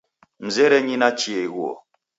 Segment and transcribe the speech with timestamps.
[0.45, 1.73] Mzerenyi nachie ighuo.